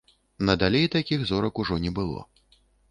[0.49, 2.29] Надалей такіх зорак ужо не было.